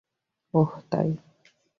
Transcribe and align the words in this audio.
ওহ, 0.53 0.71
তাই? 0.91 1.09